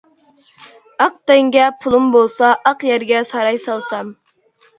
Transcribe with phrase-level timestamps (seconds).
[1.03, 4.13] ئاق تەڭگە پۇلۇم بولسا، ئاق يەرگە ساراي سالسام.